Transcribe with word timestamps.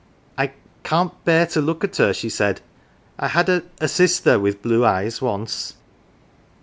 "I 0.45 0.53
can't 0.83 1.13
bear 1.25 1.45
to 1.45 1.61
look 1.61 1.83
at 1.83 1.97
her," 1.97 2.11
she 2.11 2.27
said." 2.27 2.59
I 3.19 3.27
had 3.27 3.47
a 3.79 3.87
sister 3.87 4.39
with 4.39 4.63
blue 4.63 4.83
eyes 4.83 5.21
once." 5.21 5.75